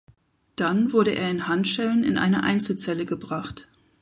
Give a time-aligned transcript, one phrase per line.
[0.55, 3.67] Dann wurde er in Handschellen in eine Einzelzelle gebracht.